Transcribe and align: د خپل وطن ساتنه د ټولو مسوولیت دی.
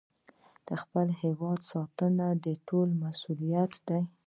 د 0.67 0.69
خپل 0.81 1.07
وطن 1.41 1.59
ساتنه 1.71 2.27
د 2.45 2.47
ټولو 2.67 2.93
مسوولیت 3.03 3.73
دی. 3.87 4.01